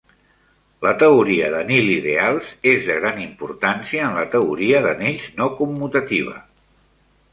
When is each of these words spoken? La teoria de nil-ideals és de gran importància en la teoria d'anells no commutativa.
La 0.85 0.93
teoria 1.03 1.49
de 1.55 1.59
nil-ideals 1.67 2.49
és 2.73 2.87
de 2.89 2.95
gran 3.03 3.21
importància 3.27 4.07
en 4.07 4.17
la 4.21 4.25
teoria 4.37 4.81
d'anells 4.87 5.29
no 5.43 5.51
commutativa. 5.61 6.39